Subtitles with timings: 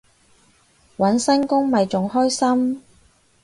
[0.97, 2.81] 搵新工咪仲開心